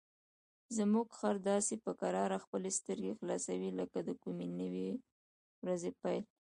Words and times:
زموږ 0.77 1.07
خر 1.17 1.35
داسې 1.51 1.73
په 1.85 1.91
کراره 2.01 2.37
خپلې 2.45 2.69
سترګې 2.79 3.17
خلاصوي 3.19 3.71
لکه 3.79 3.99
د 4.07 4.09
کومې 4.23 4.47
نوې 4.59 4.89
ورځې 5.63 5.91
پیل. 6.01 6.23